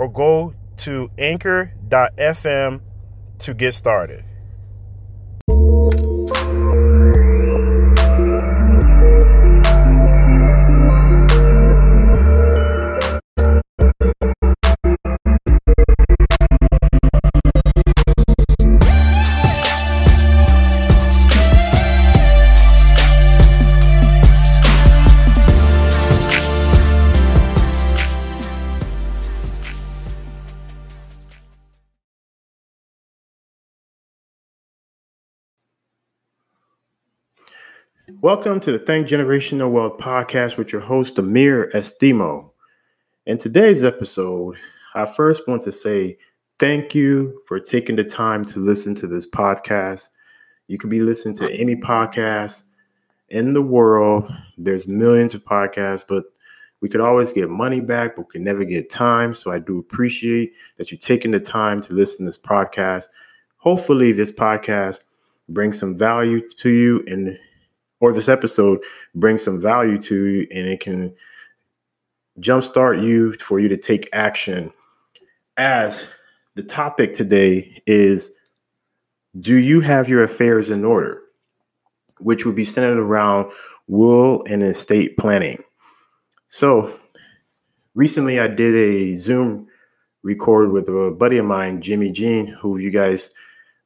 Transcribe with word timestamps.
or 0.00 0.10
go 0.10 0.54
to 0.78 1.10
anchor.fm 1.18 2.80
to 3.38 3.54
get 3.54 3.74
started. 3.74 4.24
Welcome 38.18 38.60
to 38.60 38.72
the 38.72 38.78
Think 38.78 39.06
Generational 39.06 39.70
Wealth 39.70 39.96
podcast 39.96 40.58
with 40.58 40.72
your 40.72 40.82
host, 40.82 41.18
Amir 41.18 41.70
Estimo. 41.72 42.50
In 43.24 43.38
today's 43.38 43.82
episode, 43.82 44.56
I 44.94 45.06
first 45.06 45.48
want 45.48 45.62
to 45.62 45.72
say 45.72 46.18
thank 46.58 46.94
you 46.94 47.40
for 47.46 47.58
taking 47.58 47.96
the 47.96 48.04
time 48.04 48.44
to 48.46 48.60
listen 48.60 48.94
to 48.96 49.06
this 49.06 49.26
podcast. 49.26 50.10
You 50.66 50.76
could 50.76 50.90
be 50.90 51.00
listening 51.00 51.34
to 51.36 51.50
any 51.52 51.76
podcast 51.76 52.64
in 53.30 53.54
the 53.54 53.62
world. 53.62 54.30
There's 54.58 54.86
millions 54.86 55.32
of 55.32 55.44
podcasts, 55.44 56.04
but 56.06 56.24
we 56.80 56.88
could 56.88 57.00
always 57.00 57.32
get 57.32 57.48
money 57.48 57.80
back, 57.80 58.16
but 58.16 58.26
we 58.26 58.32
can 58.32 58.44
never 58.44 58.64
get 58.64 58.90
time. 58.90 59.32
So 59.32 59.52
I 59.52 59.58
do 59.58 59.78
appreciate 59.78 60.52
that 60.76 60.90
you're 60.90 60.98
taking 60.98 61.30
the 61.30 61.40
time 61.40 61.80
to 61.82 61.94
listen 61.94 62.24
to 62.24 62.28
this 62.28 62.38
podcast. 62.38 63.04
Hopefully, 63.56 64.12
this 64.12 64.32
podcast 64.32 65.00
brings 65.48 65.78
some 65.78 65.96
value 65.96 66.46
to 66.46 66.70
you 66.70 67.04
and 67.06 67.38
or 68.00 68.12
this 68.12 68.28
episode 68.28 68.80
brings 69.14 69.44
some 69.44 69.60
value 69.60 69.98
to 69.98 70.26
you 70.26 70.46
and 70.50 70.66
it 70.66 70.80
can 70.80 71.14
jumpstart 72.40 73.02
you 73.02 73.34
for 73.34 73.60
you 73.60 73.68
to 73.68 73.76
take 73.76 74.08
action. 74.12 74.72
As 75.56 76.02
the 76.54 76.62
topic 76.62 77.12
today 77.12 77.80
is 77.86 78.32
Do 79.38 79.56
you 79.56 79.80
have 79.80 80.08
your 80.08 80.22
affairs 80.22 80.70
in 80.70 80.84
order? 80.84 81.22
Which 82.18 82.44
would 82.44 82.56
be 82.56 82.64
centered 82.64 82.98
around 82.98 83.52
will 83.86 84.44
and 84.46 84.62
estate 84.62 85.16
planning. 85.16 85.62
So, 86.48 86.98
recently 87.94 88.40
I 88.40 88.48
did 88.48 88.74
a 88.74 89.16
Zoom 89.16 89.68
record 90.22 90.72
with 90.72 90.88
a 90.88 91.10
buddy 91.10 91.38
of 91.38 91.46
mine, 91.46 91.80
Jimmy 91.80 92.10
Jean, 92.10 92.46
who 92.46 92.78
you 92.78 92.90
guys 92.90 93.30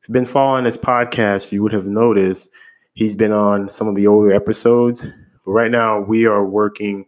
have 0.07 0.13
been 0.13 0.27
following 0.27 0.65
this 0.65 0.77
podcast, 0.77 1.53
you 1.53 1.63
would 1.63 1.73
have 1.73 1.87
noticed 1.87 2.51
He's 2.95 3.17
been 3.17 3.33
on 3.33 3.71
some 3.71 3.89
of 3.89 3.97
the 3.97 4.07
older 4.07 4.33
episodes, 4.33 5.07
but 5.45 5.51
right 5.51 5.71
now 5.71 6.01
we 6.01 6.27
are 6.27 6.45
working 6.45 7.07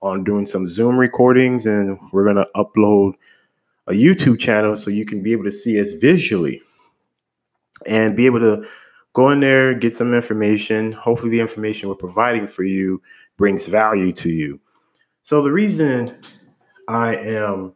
on 0.00 0.24
doing 0.24 0.46
some 0.46 0.66
Zoom 0.66 0.96
recordings 0.96 1.66
and 1.66 1.98
we're 2.12 2.24
going 2.24 2.36
to 2.36 2.48
upload 2.56 3.12
a 3.88 3.92
YouTube 3.92 4.38
channel 4.38 4.76
so 4.76 4.90
you 4.90 5.04
can 5.04 5.22
be 5.22 5.32
able 5.32 5.44
to 5.44 5.52
see 5.52 5.80
us 5.80 5.94
visually 5.94 6.62
and 7.86 8.16
be 8.16 8.24
able 8.24 8.40
to 8.40 8.66
go 9.12 9.28
in 9.30 9.40
there, 9.40 9.74
get 9.74 9.92
some 9.92 10.14
information. 10.14 10.92
Hopefully, 10.92 11.30
the 11.30 11.40
information 11.40 11.88
we're 11.88 11.94
providing 11.94 12.46
for 12.46 12.62
you 12.62 13.02
brings 13.36 13.66
value 13.66 14.12
to 14.12 14.30
you. 14.30 14.58
So, 15.22 15.42
the 15.42 15.52
reason 15.52 16.16
I 16.88 17.16
am 17.16 17.74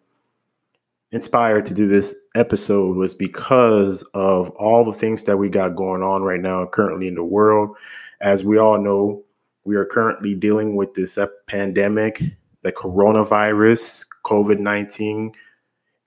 inspired 1.13 1.67
to 1.67 1.75
do 1.75 1.87
this 1.87 2.15
episode 2.35 2.97
was 2.97 3.15
because 3.15 4.03
of 4.15 4.51
all 4.51 4.85
the 4.85 4.93
things 4.93 5.23
that 5.25 5.37
we 5.37 5.49
got 5.49 5.77
going 5.77 6.03
on 6.03 6.23
right 6.23 6.41
now 6.41 6.67
currently 6.67 7.07
in 7.07 7.15
the 7.15 7.23
world. 7.23 7.77
As 8.21 8.45
we 8.45 8.59
all 8.59 8.81
know, 8.81 9.23
we 9.65 9.77
are 9.77 9.85
currently 9.85 10.35
dealing 10.35 10.75
with 10.75 10.95
this 10.95 11.19
pandemic, 11.47 12.23
the 12.63 12.73
coronavirus, 12.73 14.07
COVID 14.25 14.59
19, 14.59 15.33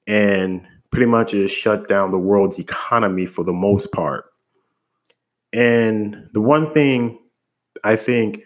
and 0.07 0.67
pretty 0.91 1.05
much 1.05 1.31
has 1.31 1.51
shut 1.51 1.87
down 1.87 2.09
the 2.09 2.17
world's 2.17 2.59
economy 2.59 3.25
for 3.25 3.43
the 3.43 3.53
most 3.53 3.91
part. 3.91 4.25
And 5.53 6.27
the 6.33 6.41
one 6.41 6.73
thing 6.73 7.19
I 7.83 7.95
think 7.95 8.41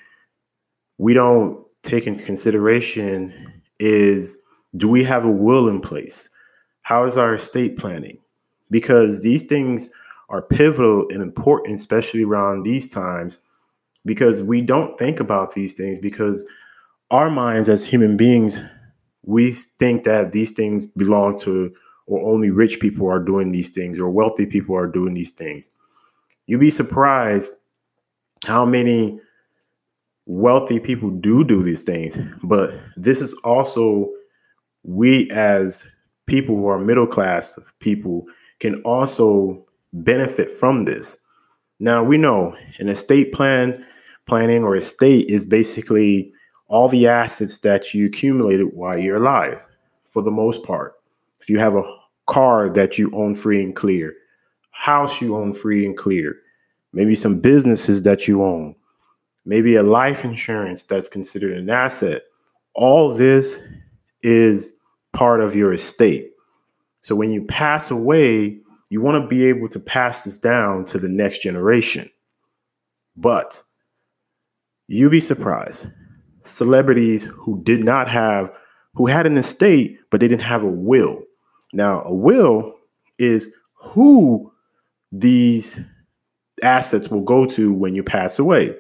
we 0.98 1.14
don't 1.14 1.66
take 1.84 2.06
into 2.06 2.24
consideration 2.24 3.62
is 3.80 4.38
do 4.76 4.88
we 4.88 5.04
have 5.06 5.24
a 5.24 5.32
will 5.32 5.70
in 5.70 5.80
place? 5.80 6.30
How 6.82 7.06
is 7.06 7.18
our 7.18 7.34
estate 7.36 7.78
planning? 7.78 8.18
Because 8.72 9.22
these 9.22 9.44
things 9.44 9.90
are 10.30 10.42
pivotal 10.42 11.08
and 11.10 11.22
important, 11.22 11.80
especially 11.80 12.24
around 12.24 12.64
these 12.64 12.88
times, 12.88 13.40
because 14.06 14.42
we 14.44 14.62
don't 14.62 14.98
think 14.98 15.20
about 15.20 15.54
these 15.54 15.74
things 15.74 16.00
because 16.00 16.46
our 17.12 17.30
minds 17.30 17.68
as 17.68 17.86
human 17.86 18.16
beings, 18.18 18.60
we 19.26 19.52
think 19.52 20.04
that 20.04 20.32
these 20.32 20.52
things 20.52 20.86
belong 20.86 21.38
to 21.40 21.74
or 22.06 22.32
only 22.34 22.50
rich 22.50 22.80
people 22.80 23.08
are 23.08 23.20
doing 23.20 23.52
these 23.52 23.70
things 23.70 24.00
or 24.00 24.10
wealthy 24.10 24.46
people 24.46 24.76
are 24.76 24.88
doing 24.88 25.14
these 25.14 25.32
things. 25.32 25.70
You'd 26.48 26.60
be 26.60 26.72
surprised 26.72 27.54
how 28.46 28.66
many 28.66 29.20
wealthy 30.26 30.80
people 30.80 31.10
do 31.10 31.44
do 31.44 31.62
these 31.62 31.84
things, 31.84 32.18
but 32.44 32.74
this 32.96 33.22
is 33.22 33.34
also 33.44 34.10
we 34.84 35.30
as 35.32 35.86
people 36.30 36.56
who 36.56 36.68
are 36.68 36.80
middle 36.80 37.08
class 37.08 37.58
people 37.80 38.26
can 38.60 38.82
also 38.84 39.66
benefit 39.94 40.50
from 40.50 40.86
this. 40.86 41.18
Now 41.80 42.04
we 42.04 42.18
know 42.18 42.56
an 42.78 42.88
estate 42.88 43.34
plan 43.34 43.86
planning 44.28 44.64
or 44.64 44.76
estate 44.76 45.30
is 45.30 45.46
basically 45.46 46.32
all 46.68 46.88
the 46.88 47.08
assets 47.08 47.58
that 47.60 47.94
you 47.94 48.06
accumulated 48.06 48.68
while 48.74 48.98
you're 48.98 49.18
alive 49.18 49.66
for 50.06 50.22
the 50.22 50.32
most 50.32 50.64
part. 50.64 50.94
If 51.42 51.50
you 51.50 51.58
have 51.58 51.76
a 51.76 51.84
car 52.28 52.70
that 52.70 52.98
you 53.00 53.12
own 53.14 53.34
free 53.34 53.64
and 53.64 53.76
clear, 53.76 54.14
house 54.70 55.20
you 55.20 55.36
own 55.36 55.52
free 55.52 55.84
and 55.86 55.98
clear, 55.98 56.36
maybe 56.94 57.16
some 57.16 57.40
businesses 57.40 58.04
that 58.04 58.28
you 58.28 58.44
own, 58.44 58.76
maybe 59.46 59.76
a 59.76 59.84
life 59.84 60.24
insurance 60.24 60.84
that's 60.84 61.10
considered 61.10 61.58
an 61.58 61.70
asset. 61.72 62.22
All 62.76 63.16
this 63.16 63.60
is 64.22 64.74
part 65.20 65.42
of 65.42 65.54
your 65.54 65.74
estate. 65.74 66.32
So 67.02 67.14
when 67.14 67.30
you 67.30 67.44
pass 67.44 67.92
away, 67.92 68.58
you 68.90 69.02
want 69.02 69.22
to 69.22 69.28
be 69.28 69.48
able 69.48 69.68
to 69.68 69.78
pass 69.78 70.24
this 70.24 70.38
down 70.38 70.86
to 70.86 70.98
the 70.98 71.10
next 71.10 71.40
generation. 71.40 72.10
But 73.18 73.62
you'd 74.88 75.12
be 75.12 75.20
surprised. 75.20 75.88
Celebrities 76.44 77.26
who 77.26 77.62
did 77.64 77.84
not 77.84 78.08
have, 78.08 78.58
who 78.94 79.08
had 79.08 79.26
an 79.26 79.36
estate, 79.36 80.00
but 80.10 80.22
they 80.22 80.30
didn't 80.30 80.44
have 80.44 80.64
a 80.64 80.72
will. 80.72 81.22
Now, 81.74 82.02
a 82.04 82.14
will 82.14 82.76
is 83.18 83.54
who 83.74 84.50
these 85.12 85.82
assets 86.64 87.10
will 87.10 87.24
go 87.24 87.46
to 87.46 87.74
when 87.74 87.94
you 87.94 88.04
pass 88.04 88.40
away. 88.40 88.74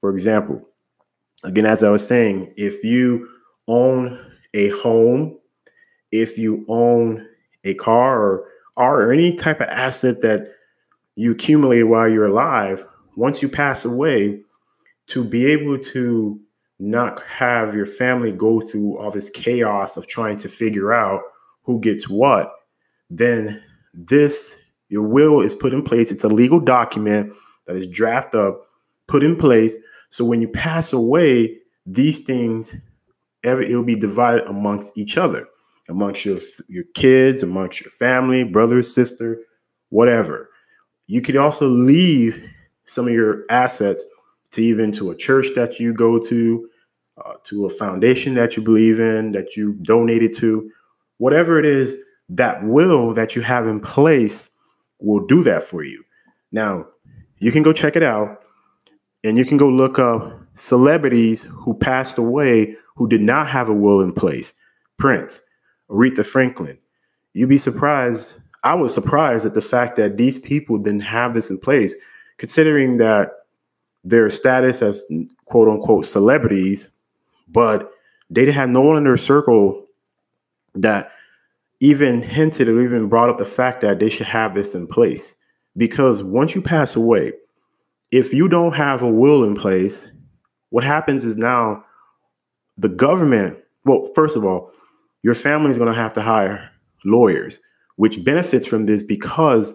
For 0.00 0.08
example, 0.08 0.66
again, 1.44 1.66
as 1.66 1.82
I 1.82 1.90
was 1.90 2.06
saying, 2.06 2.54
if 2.56 2.84
you 2.84 3.28
own 3.68 4.18
a 4.54 4.70
home 4.70 5.40
if 6.14 6.38
you 6.38 6.64
own 6.68 7.26
a 7.64 7.74
car 7.74 8.22
or, 8.22 8.48
or 8.76 9.12
any 9.12 9.34
type 9.34 9.60
of 9.60 9.68
asset 9.68 10.20
that 10.20 10.48
you 11.16 11.32
accumulated 11.32 11.86
while 11.86 12.08
you're 12.08 12.26
alive, 12.26 12.84
once 13.16 13.42
you 13.42 13.48
pass 13.48 13.84
away, 13.84 14.40
to 15.06 15.24
be 15.24 15.46
able 15.46 15.78
to 15.78 16.40
not 16.78 17.22
have 17.24 17.74
your 17.74 17.86
family 17.86 18.32
go 18.32 18.60
through 18.60 18.96
all 18.96 19.10
this 19.10 19.28
chaos 19.30 19.96
of 19.96 20.06
trying 20.06 20.36
to 20.36 20.48
figure 20.48 20.92
out 20.92 21.20
who 21.62 21.80
gets 21.80 22.08
what, 22.08 22.52
then 23.10 23.62
this, 23.92 24.56
your 24.88 25.02
will 25.02 25.40
is 25.40 25.54
put 25.54 25.74
in 25.74 25.82
place. 25.82 26.10
It's 26.10 26.24
a 26.24 26.28
legal 26.28 26.60
document 26.60 27.32
that 27.66 27.76
is 27.76 27.86
drafted 27.86 28.40
up, 28.40 28.66
put 29.08 29.24
in 29.24 29.36
place. 29.36 29.76
So 30.10 30.24
when 30.24 30.40
you 30.40 30.48
pass 30.48 30.92
away, 30.92 31.58
these 31.86 32.20
things, 32.20 32.74
every, 33.42 33.70
it 33.70 33.76
will 33.76 33.84
be 33.84 33.96
divided 33.96 34.46
amongst 34.46 34.96
each 34.96 35.18
other. 35.18 35.46
Amongst 35.88 36.24
your 36.24 36.38
your 36.68 36.84
kids, 36.94 37.42
amongst 37.42 37.80
your 37.80 37.90
family, 37.90 38.44
brother, 38.44 38.82
sister, 38.82 39.40
whatever. 39.90 40.50
You 41.06 41.20
could 41.20 41.36
also 41.36 41.68
leave 41.68 42.42
some 42.86 43.06
of 43.06 43.12
your 43.12 43.44
assets 43.50 44.02
to 44.52 44.62
even 44.62 44.92
to 44.92 45.10
a 45.10 45.16
church 45.16 45.48
that 45.54 45.78
you 45.78 45.92
go 45.92 46.18
to, 46.18 46.68
uh, 47.24 47.34
to 47.44 47.66
a 47.66 47.70
foundation 47.70 48.34
that 48.34 48.56
you 48.56 48.62
believe 48.62 49.00
in, 49.00 49.32
that 49.32 49.56
you 49.56 49.74
donated 49.82 50.32
to, 50.36 50.70
whatever 51.18 51.58
it 51.58 51.66
is, 51.66 51.96
that 52.28 52.64
will 52.64 53.12
that 53.14 53.36
you 53.36 53.42
have 53.42 53.66
in 53.66 53.80
place 53.80 54.50
will 55.00 55.26
do 55.26 55.42
that 55.42 55.62
for 55.62 55.82
you. 55.82 56.02
Now, 56.52 56.86
you 57.38 57.52
can 57.52 57.62
go 57.62 57.72
check 57.72 57.96
it 57.96 58.02
out 58.02 58.42
and 59.22 59.36
you 59.36 59.44
can 59.44 59.56
go 59.56 59.68
look 59.68 59.98
up 59.98 60.40
celebrities 60.54 61.42
who 61.42 61.74
passed 61.74 62.16
away 62.16 62.76
who 62.96 63.08
did 63.08 63.20
not 63.20 63.48
have 63.48 63.68
a 63.68 63.74
will 63.74 64.00
in 64.00 64.12
place. 64.12 64.54
Prince, 64.98 65.42
Aretha 65.90 66.24
Franklin. 66.24 66.78
You'd 67.32 67.48
be 67.48 67.58
surprised. 67.58 68.36
I 68.62 68.74
was 68.74 68.94
surprised 68.94 69.44
at 69.44 69.54
the 69.54 69.60
fact 69.60 69.96
that 69.96 70.16
these 70.16 70.38
people 70.38 70.78
didn't 70.78 71.00
have 71.00 71.34
this 71.34 71.50
in 71.50 71.58
place, 71.58 71.94
considering 72.38 72.98
that 72.98 73.30
their 74.04 74.28
status 74.30 74.82
as 74.82 75.04
quote 75.46 75.68
unquote 75.68 76.06
celebrities, 76.06 76.88
but 77.48 77.90
they 78.30 78.50
had 78.50 78.70
no 78.70 78.80
one 78.80 78.96
in 78.96 79.04
their 79.04 79.16
circle 79.16 79.86
that 80.74 81.10
even 81.80 82.22
hinted 82.22 82.68
or 82.68 82.82
even 82.82 83.08
brought 83.08 83.30
up 83.30 83.38
the 83.38 83.44
fact 83.44 83.80
that 83.80 83.98
they 83.98 84.08
should 84.08 84.26
have 84.26 84.54
this 84.54 84.74
in 84.74 84.86
place. 84.86 85.36
Because 85.76 86.22
once 86.22 86.54
you 86.54 86.62
pass 86.62 86.96
away, 86.96 87.32
if 88.12 88.32
you 88.32 88.48
don't 88.48 88.74
have 88.74 89.02
a 89.02 89.08
will 89.08 89.44
in 89.44 89.54
place, 89.54 90.10
what 90.70 90.84
happens 90.84 91.24
is 91.24 91.36
now 91.36 91.84
the 92.78 92.88
government, 92.88 93.58
well, 93.84 94.10
first 94.14 94.36
of 94.36 94.44
all, 94.44 94.72
your 95.24 95.34
family 95.34 95.70
is 95.70 95.78
going 95.78 95.92
to 95.92 95.98
have 95.98 96.12
to 96.12 96.20
hire 96.20 96.70
lawyers, 97.04 97.58
which 97.96 98.22
benefits 98.22 98.66
from 98.66 98.86
this 98.86 99.02
because 99.02 99.74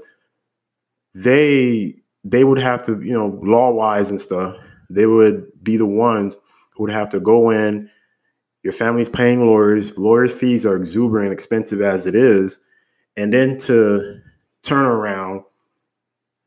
they 1.15 1.95
they 2.23 2.43
would 2.43 2.59
have 2.59 2.83
to, 2.83 3.01
you 3.01 3.13
know, 3.13 3.39
law 3.43 3.71
wise 3.71 4.09
and 4.09 4.21
stuff, 4.21 4.55
they 4.89 5.07
would 5.07 5.47
be 5.63 5.75
the 5.75 5.85
ones 5.85 6.37
who 6.71 6.83
would 6.83 6.91
have 6.91 7.09
to 7.09 7.19
go 7.19 7.49
in. 7.49 7.89
Your 8.63 8.73
family's 8.73 9.09
paying 9.09 9.45
lawyers. 9.45 9.97
Lawyers' 9.97 10.33
fees 10.33 10.65
are 10.65 10.75
exuberant, 10.75 11.33
expensive 11.33 11.81
as 11.81 12.05
it 12.05 12.13
is. 12.13 12.59
And 13.17 13.33
then 13.33 13.57
to 13.59 14.21
turn 14.61 14.85
around, 14.85 15.43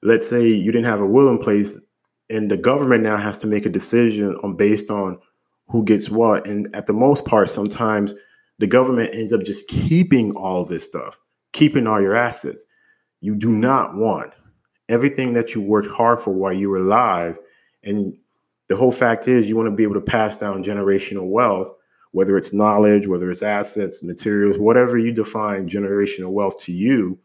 let's 0.02 0.28
say 0.28 0.46
you 0.46 0.70
didn't 0.70 0.86
have 0.86 1.00
a 1.00 1.06
will 1.06 1.28
in 1.28 1.38
place, 1.38 1.80
and 2.30 2.50
the 2.50 2.56
government 2.56 3.02
now 3.02 3.16
has 3.16 3.38
to 3.38 3.46
make 3.46 3.66
a 3.66 3.70
decision 3.70 4.36
on 4.44 4.54
based 4.54 4.90
on 4.90 5.18
who 5.68 5.84
gets 5.84 6.08
what. 6.08 6.46
And 6.46 6.68
at 6.76 6.86
the 6.86 6.92
most 6.92 7.24
part, 7.24 7.50
sometimes 7.50 8.14
the 8.58 8.66
government 8.66 9.14
ends 9.14 9.32
up 9.32 9.42
just 9.42 9.68
keeping 9.68 10.34
all 10.36 10.64
this 10.64 10.84
stuff, 10.84 11.18
keeping 11.52 11.86
all 11.86 12.00
your 12.00 12.14
assets. 12.14 12.64
You 13.20 13.34
do 13.34 13.50
not 13.50 13.94
want 13.96 14.32
everything 14.88 15.32
that 15.34 15.54
you 15.54 15.60
worked 15.60 15.90
hard 15.90 16.20
for 16.20 16.32
while 16.32 16.52
you 16.52 16.68
were 16.68 16.78
alive. 16.78 17.38
And 17.82 18.16
the 18.68 18.76
whole 18.76 18.92
fact 18.92 19.28
is, 19.28 19.48
you 19.48 19.56
want 19.56 19.68
to 19.68 19.74
be 19.74 19.82
able 19.82 19.94
to 19.94 20.00
pass 20.00 20.38
down 20.38 20.62
generational 20.62 21.28
wealth, 21.28 21.68
whether 22.12 22.36
it's 22.36 22.52
knowledge, 22.52 23.06
whether 23.06 23.30
it's 23.30 23.42
assets, 23.42 24.02
materials, 24.02 24.58
whatever 24.58 24.98
you 24.98 25.12
define 25.12 25.68
generational 25.68 26.30
wealth 26.30 26.62
to 26.64 26.72
you, 26.72 27.18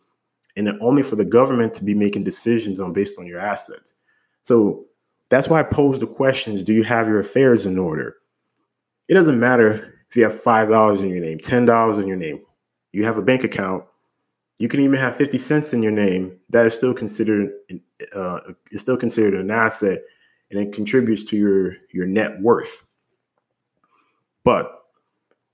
and 0.56 0.70
only 0.82 1.04
for 1.04 1.16
the 1.16 1.26
government 1.26 1.74
to 1.74 1.84
be 1.84 1.94
making 1.94 2.24
decisions 2.24 2.80
on 2.80 2.94
based 2.94 3.20
on 3.20 3.28
your 3.28 3.40
assets. 3.40 3.94
So 4.44 4.86
that's 5.30 5.50
why 5.50 5.60
I 5.60 5.64
pose 5.64 6.00
the 6.00 6.08
questions 6.08 6.64
do 6.64 6.74
you 6.74 6.84
have 6.84 7.08
your 7.08 7.20
affairs 7.20 7.66
in 7.66 7.78
order? 7.78 8.16
It 9.08 9.14
doesn't 9.14 9.40
matter 9.40 9.97
if 10.10 10.16
you 10.16 10.24
have 10.24 10.34
$5 10.34 11.04
in 11.04 11.10
your 11.10 11.20
name, 11.20 11.38
$10 11.38 12.02
in 12.02 12.08
your 12.08 12.18
name, 12.18 12.42
you 12.92 13.04
have 13.04 13.18
a 13.18 13.22
bank 13.22 13.44
account, 13.44 13.84
you 14.58 14.68
can 14.68 14.80
even 14.80 14.98
have 14.98 15.16
50 15.16 15.38
cents 15.38 15.74
in 15.74 15.84
your 15.84 15.92
name. 15.92 16.40
That 16.50 16.66
is 16.66 16.74
still 16.74 16.94
considered 16.94 17.52
uh, 18.14 18.40
is 18.72 18.82
still 18.82 18.98
considered 18.98 19.36
an 19.36 19.52
asset, 19.52 20.02
and 20.50 20.60
it 20.60 20.74
contributes 20.74 21.24
to 21.26 21.38
your 21.38 21.76
your 21.92 22.08
net 22.08 22.42
worth. 22.42 22.82
But 24.44 24.72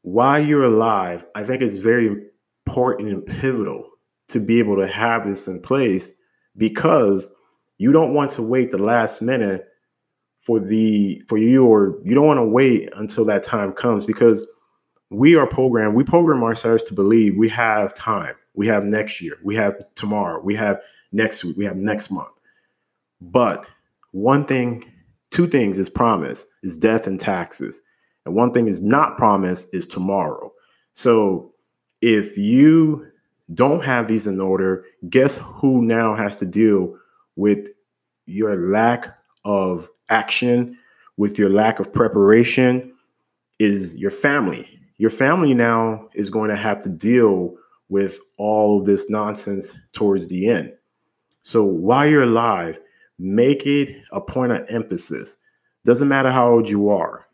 while 0.04 0.40
you're 0.40 0.66
alive, 0.66 1.26
I 1.36 1.44
think 1.44 1.62
it's 1.62 1.78
very 1.78 2.28
important 2.66 3.10
and 3.10 3.26
pivotal 3.26 3.90
to 4.30 4.40
be 4.40 4.60
able 4.60 4.78
to 4.78 4.88
have 4.88 5.26
this 5.26 5.48
in 5.48 5.62
place 5.62 6.12
because 6.56 7.28
you 7.78 7.92
don't 7.92 8.14
want 8.14 8.32
to 8.32 8.42
wait 8.42 8.72
the 8.72 8.78
last 8.78 9.22
minute 9.22 9.68
for 10.44 10.60
the 10.60 11.24
for 11.28 11.38
you 11.38 11.66
or 11.66 11.98
you 12.04 12.14
don't 12.14 12.28
want 12.28 12.38
to 12.38 12.46
wait 12.46 12.90
until 12.96 13.26
that 13.26 13.44
time 13.44 13.72
comes 13.72 14.06
because 14.06 14.46
we 15.10 15.36
are 15.36 15.48
programmed 15.48 15.96
we 15.96 16.04
program 16.04 16.44
ourselves 16.44 16.84
to 16.84 16.94
believe 16.94 17.36
we 17.38 17.50
have 17.50 17.94
time. 17.94 18.36
We 18.54 18.68
have 18.68 18.84
next 18.84 19.22
year 19.22 19.38
we 19.44 19.56
have 19.56 19.76
tomorrow 19.96 20.42
we 20.44 20.54
have 20.56 20.82
next 21.12 21.44
week 21.44 21.58
we 21.58 21.66
have 21.66 21.78
next 21.78 22.12
month. 22.12 22.40
But 23.22 23.66
one 24.12 24.46
thing 24.46 24.86
two 25.32 25.48
things 25.48 25.80
is 25.80 25.90
promised 25.90 26.46
is 26.62 26.78
death 26.78 27.08
and 27.08 27.20
taxes. 27.20 27.82
And 28.26 28.36
one 28.36 28.54
thing 28.54 28.68
is 28.68 28.82
not 28.82 29.18
promised 29.18 29.70
is 29.74 29.88
tomorrow. 29.88 30.52
So 30.92 31.54
if 32.02 32.38
you 32.38 33.08
don't 33.54 33.84
have 33.84 34.08
these 34.10 34.28
in 34.28 34.40
order 34.42 34.86
guess 35.10 35.38
who 35.38 35.82
now 35.82 36.16
has 36.16 36.38
to 36.38 36.46
deal 36.46 36.98
with 37.36 37.70
your 38.26 38.56
lack 38.72 39.18
of 39.46 39.90
action, 40.10 40.78
with 41.18 41.38
your 41.38 41.50
lack 41.50 41.80
of 41.80 41.92
preparation, 41.92 42.94
is 43.60 43.96
your 43.96 44.12
family. 44.12 44.80
Your 44.98 45.10
family 45.10 45.54
now 45.54 46.08
is 46.14 46.30
going 46.30 46.50
to 46.50 46.56
have 46.56 46.82
to 46.84 46.90
deal 46.90 47.56
with 47.90 48.20
all 48.38 48.80
of 48.80 48.86
this 48.86 49.10
nonsense 49.10 49.74
towards 49.92 50.28
the 50.28 50.48
end. 50.48 50.74
So 51.42 51.64
while 51.64 52.10
you're 52.10 52.24
alive, 52.24 52.80
make 53.20 53.68
it 53.68 54.02
a 54.12 54.22
point 54.22 54.52
of 54.52 54.66
emphasis. 54.70 55.38
Doesn't 55.86 56.08
matter 56.08 56.32
how 56.32 56.52
old 56.52 56.70
you 56.70 56.90
are. 56.90 57.28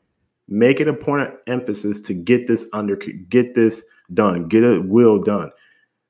Make 0.47 0.79
it 0.79 0.87
a 0.87 0.93
point 0.93 1.21
of 1.21 1.33
emphasis 1.45 1.99
to 2.01 2.13
get 2.13 2.47
this 2.47 2.67
under 2.73 2.95
get 2.95 3.53
this 3.53 3.83
done, 4.13 4.47
get 4.47 4.63
a 4.63 4.81
will 4.81 5.21
done. 5.21 5.51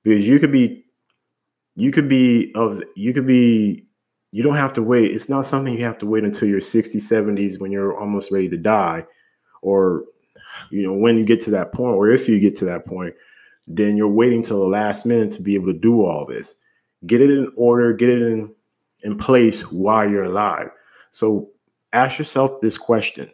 Because 0.04 0.26
you 0.28 0.40
could 0.40 0.52
be 0.52 0.86
you 1.76 1.92
could 1.92 2.08
be 2.08 2.54
of 2.56 2.82
you 2.96 3.14
could 3.14 3.28
be 3.28 3.86
you 4.32 4.44
don't 4.44 4.56
have 4.56 4.74
to 4.74 4.84
wait. 4.84 5.12
It's 5.12 5.30
not 5.30 5.46
something 5.46 5.74
you 5.74 5.84
have 5.84 5.98
to 6.00 6.06
wait 6.06 6.24
until 6.24 6.48
your 6.48 6.60
60s, 6.60 6.96
70s 6.96 7.60
when 7.60 7.72
you're 7.72 7.98
almost 7.98 8.32
ready 8.32 8.48
to 8.50 8.58
die, 8.58 9.06
or 9.62 10.04
you 10.70 10.84
know 10.84 10.94
when 10.94 11.18
you 11.18 11.26
get 11.26 11.40
to 11.42 11.52
that 11.52 11.72
point, 11.74 11.96
or 11.96 12.10
if 12.10 12.28
you 12.28 12.40
get 12.40 12.56
to 12.58 12.66
that 12.66 12.86
point, 12.86 13.14
then 13.68 13.98
you're 13.98 14.08
waiting 14.08 14.42
till 14.42 14.60
the 14.60 14.68
last 14.68 15.06
minute 15.06 15.32
to 15.32 15.42
be 15.42 15.56
able 15.56 15.68
to 15.68 15.80
do 15.80 16.06
all 16.06 16.26
this. 16.26 16.56
Get 17.06 17.22
it 17.22 17.30
in 17.30 17.52
order, 17.56 17.94
get 17.94 18.10
it 18.10 18.22
in 18.22 18.54
in 19.02 19.18
place 19.18 19.62
while 19.72 20.10
you're 20.10 20.26
alive. 20.26 20.70
So 21.12 21.50
ask 21.94 22.20
yourself 22.20 22.60
this 22.60 22.78
question: 22.78 23.30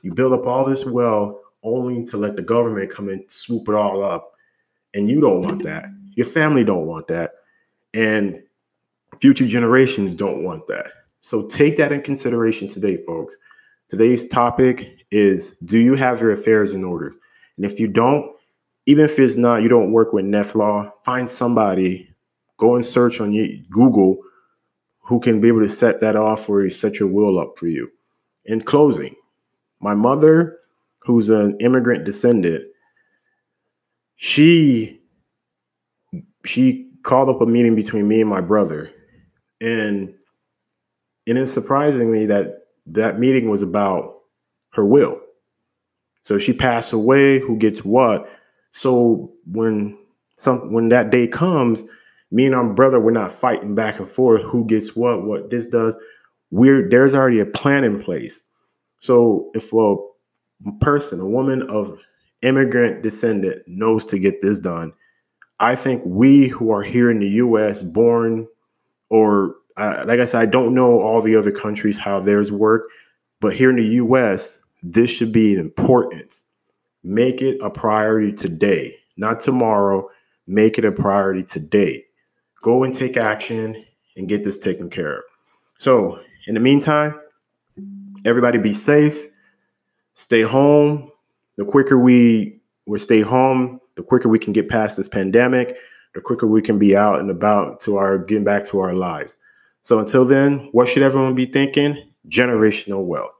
You 0.01 0.13
build 0.13 0.33
up 0.33 0.45
all 0.45 0.65
this 0.65 0.85
wealth 0.85 1.37
only 1.63 2.03
to 2.05 2.17
let 2.17 2.35
the 2.35 2.41
government 2.41 2.91
come 2.91 3.09
and 3.09 3.29
swoop 3.29 3.67
it 3.67 3.75
all 3.75 4.03
up. 4.03 4.33
And 4.93 5.09
you 5.09 5.19
don't 5.19 5.41
want 5.41 5.63
that. 5.63 5.85
Your 6.15 6.27
family 6.27 6.63
don't 6.63 6.85
want 6.85 7.07
that. 7.07 7.31
And 7.93 8.41
future 9.19 9.47
generations 9.47 10.13
don't 10.13 10.43
want 10.43 10.67
that. 10.67 10.91
So 11.21 11.47
take 11.47 11.75
that 11.77 11.91
in 11.91 12.01
consideration 12.01 12.67
today, 12.67 12.97
folks. 12.97 13.37
Today's 13.87 14.27
topic 14.27 15.05
is 15.11 15.51
do 15.65 15.77
you 15.79 15.95
have 15.95 16.21
your 16.21 16.31
affairs 16.31 16.73
in 16.73 16.83
order? 16.83 17.13
And 17.57 17.65
if 17.65 17.79
you 17.79 17.87
don't, 17.87 18.31
even 18.85 19.05
if 19.05 19.17
it's 19.17 19.35
not, 19.35 19.63
you 19.63 19.69
don't 19.69 19.91
work 19.91 20.13
with 20.13 20.25
net 20.25 20.55
law, 20.55 20.91
find 21.03 21.29
somebody, 21.29 22.14
go 22.57 22.75
and 22.75 22.85
search 22.85 23.19
on 23.21 23.31
Google 23.69 24.17
who 25.05 25.19
can 25.19 25.39
be 25.39 25.47
able 25.47 25.61
to 25.61 25.69
set 25.69 25.99
that 26.01 26.15
off 26.15 26.49
or 26.49 26.69
set 26.69 26.99
your 26.99 27.07
will 27.09 27.39
up 27.39 27.57
for 27.57 27.67
you. 27.67 27.89
In 28.45 28.59
closing, 28.61 29.15
my 29.79 29.93
mother, 29.93 30.57
who's 30.99 31.29
an 31.29 31.57
immigrant 31.59 32.05
descendant, 32.05 32.65
she 34.15 34.99
she 36.43 36.89
called 37.03 37.29
up 37.29 37.41
a 37.41 37.45
meeting 37.45 37.75
between 37.75 38.07
me 38.07 38.21
and 38.21 38.29
my 38.29 38.41
brother, 38.41 38.91
and 39.61 40.13
and 41.27 41.37
it's 41.37 41.53
surprising 41.53 42.11
me 42.11 42.25
that 42.27 42.67
that 42.87 43.19
meeting 43.19 43.49
was 43.49 43.61
about 43.61 44.21
her 44.73 44.85
will. 44.85 45.21
So 46.21 46.37
she 46.39 46.53
passed 46.53 46.93
away. 46.93 47.39
Who 47.39 47.57
gets 47.57 47.85
what? 47.85 48.29
So 48.71 49.31
when 49.45 49.97
some 50.37 50.71
when 50.73 50.89
that 50.89 51.11
day 51.11 51.27
comes, 51.27 51.83
me 52.31 52.45
and 52.45 52.55
our 52.55 52.63
brother 52.73 52.99
we're 52.99 53.11
not 53.11 53.31
fighting 53.31 53.75
back 53.75 53.99
and 53.99 54.09
forth 54.09 54.41
who 54.43 54.65
gets 54.65 54.95
what, 54.95 55.23
what 55.23 55.49
this 55.49 55.65
does. 55.65 55.95
We're 56.51 56.89
there's 56.89 57.13
already 57.13 57.39
a 57.39 57.45
plan 57.45 57.83
in 57.83 57.99
place. 57.99 58.43
So 58.99 59.51
if 59.53 59.71
a 59.73 59.95
person, 60.79 61.19
a 61.19 61.25
woman 61.25 61.63
of 61.63 62.01
immigrant 62.41 63.03
descendant 63.03 63.63
knows 63.67 64.05
to 64.05 64.19
get 64.19 64.41
this 64.41 64.59
done, 64.59 64.93
I 65.59 65.75
think 65.75 66.01
we 66.05 66.47
who 66.47 66.71
are 66.71 66.83
here 66.83 67.09
in 67.09 67.19
the 67.19 67.27
U.S. 67.27 67.83
born 67.83 68.47
or 69.09 69.55
uh, 69.77 70.05
like 70.07 70.19
I 70.19 70.25
said, 70.25 70.41
I 70.41 70.45
don't 70.45 70.73
know 70.73 71.01
all 71.01 71.21
the 71.21 71.35
other 71.35 71.51
countries 71.51 71.97
how 71.97 72.19
theirs 72.19 72.51
work, 72.51 72.87
but 73.41 73.53
here 73.53 73.69
in 73.69 73.75
the 73.75 73.83
U.S., 73.83 74.61
this 74.81 75.09
should 75.09 75.33
be 75.33 75.53
an 75.53 75.59
importance 75.59 76.45
Make 77.05 77.43
it 77.43 77.59
a 77.61 77.69
priority 77.69 78.33
today, 78.33 78.95
not 79.15 79.39
tomorrow. 79.39 80.09
Make 80.47 80.79
it 80.79 80.85
a 80.85 80.91
priority 80.91 81.43
today. 81.43 82.03
Go 82.65 82.83
and 82.83 82.91
take 82.91 83.15
action 83.15 83.85
and 84.17 84.27
get 84.27 84.43
this 84.43 84.57
taken 84.57 84.89
care 84.89 85.17
of. 85.17 85.23
So, 85.77 86.19
in 86.47 86.55
the 86.55 86.59
meantime, 86.59 87.13
everybody 88.25 88.57
be 88.57 88.73
safe. 88.73 89.23
Stay 90.13 90.41
home. 90.41 91.11
The 91.57 91.65
quicker 91.65 91.99
we 91.99 92.59
we 92.87 92.97
stay 92.97 93.21
home, 93.21 93.79
the 93.93 94.01
quicker 94.01 94.29
we 94.29 94.39
can 94.39 94.51
get 94.51 94.67
past 94.67 94.97
this 94.97 95.07
pandemic, 95.07 95.77
the 96.15 96.21
quicker 96.21 96.47
we 96.47 96.59
can 96.59 96.79
be 96.79 96.97
out 96.97 97.19
and 97.19 97.29
about 97.29 97.81
to 97.81 97.97
our 97.97 98.17
getting 98.17 98.43
back 98.43 98.65
to 98.65 98.79
our 98.79 98.95
lives. 98.95 99.37
So 99.83 99.99
until 99.99 100.25
then, 100.25 100.69
what 100.71 100.89
should 100.89 101.03
everyone 101.03 101.35
be 101.35 101.45
thinking? 101.45 102.03
Generational 102.29 103.05
wealth. 103.05 103.34